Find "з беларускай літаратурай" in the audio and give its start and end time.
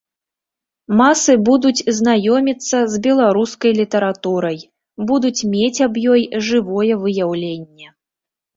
2.95-4.59